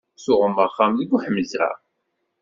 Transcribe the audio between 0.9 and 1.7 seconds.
deg Buḥemza?